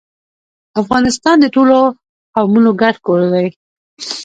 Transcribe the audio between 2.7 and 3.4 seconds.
ګډ کور